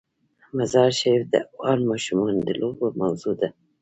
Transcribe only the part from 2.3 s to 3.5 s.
د لوبو موضوع ده.